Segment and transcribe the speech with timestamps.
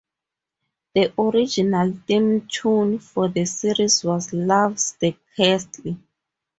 [0.95, 5.95] The original theme tune for the series was Love's "The Castle".